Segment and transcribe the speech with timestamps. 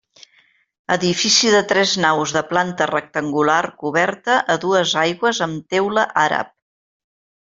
[0.93, 6.51] Edifici de tres naus de planta rectangular coberta a dues aigües amb teula àrab.